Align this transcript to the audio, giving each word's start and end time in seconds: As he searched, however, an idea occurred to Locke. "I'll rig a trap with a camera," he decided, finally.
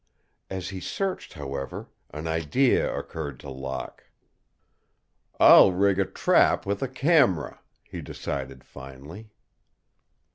As 0.49 0.69
he 0.69 0.79
searched, 0.79 1.33
however, 1.33 1.87
an 2.09 2.27
idea 2.27 2.91
occurred 2.91 3.39
to 3.41 3.51
Locke. 3.51 4.05
"I'll 5.39 5.71
rig 5.73 5.99
a 5.99 6.05
trap 6.05 6.65
with 6.65 6.81
a 6.81 6.87
camera," 6.87 7.61
he 7.83 8.01
decided, 8.01 8.63
finally. 8.63 9.29